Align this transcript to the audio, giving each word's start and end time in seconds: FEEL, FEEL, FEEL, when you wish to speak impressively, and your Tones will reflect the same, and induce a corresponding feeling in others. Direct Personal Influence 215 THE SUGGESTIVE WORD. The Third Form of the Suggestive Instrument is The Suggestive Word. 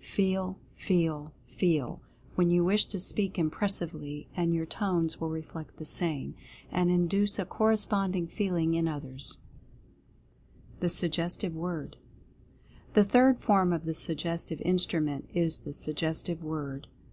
FEEL, 0.00 0.60
FEEL, 0.76 1.32
FEEL, 1.44 2.00
when 2.36 2.52
you 2.52 2.62
wish 2.62 2.86
to 2.86 3.00
speak 3.00 3.36
impressively, 3.36 4.28
and 4.36 4.54
your 4.54 4.64
Tones 4.64 5.20
will 5.20 5.28
reflect 5.30 5.76
the 5.76 5.84
same, 5.84 6.36
and 6.70 6.88
induce 6.88 7.36
a 7.36 7.44
corresponding 7.44 8.28
feeling 8.28 8.74
in 8.74 8.86
others. 8.86 9.38
Direct 10.78 10.80
Personal 10.82 11.10
Influence 11.10 11.36
215 11.36 11.98
THE 11.98 11.98
SUGGESTIVE 11.98 12.92
WORD. 12.92 12.94
The 13.04 13.10
Third 13.10 13.40
Form 13.40 13.72
of 13.72 13.84
the 13.86 13.94
Suggestive 13.94 14.60
Instrument 14.60 15.28
is 15.34 15.58
The 15.58 15.72
Suggestive 15.72 16.44
Word. 16.44 16.86